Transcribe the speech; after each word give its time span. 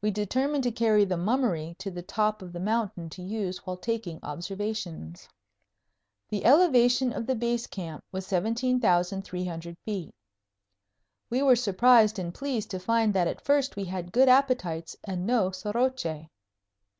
We 0.00 0.10
determined 0.10 0.64
to 0.64 0.72
carry 0.72 1.04
the 1.04 1.16
"Mummery" 1.16 1.76
to 1.78 1.88
the 1.88 2.02
top 2.02 2.42
of 2.42 2.52
the 2.52 2.58
mountain 2.58 3.08
to 3.10 3.22
use 3.22 3.58
while 3.58 3.76
taking 3.76 4.18
observations. 4.20 5.28
The 6.28 6.44
elevation 6.44 7.12
of 7.12 7.24
the 7.28 7.36
Base 7.36 7.68
Camp 7.68 8.02
was 8.10 8.26
17,300 8.26 9.76
feet. 9.84 10.12
We 11.30 11.40
were 11.40 11.54
surprised 11.54 12.18
and 12.18 12.34
pleased 12.34 12.68
to 12.72 12.80
find 12.80 13.14
that 13.14 13.28
at 13.28 13.44
first 13.44 13.76
we 13.76 13.84
had 13.84 14.10
good 14.10 14.28
appetites 14.28 14.96
and 15.04 15.24
no 15.24 15.52
soroche. 15.52 16.26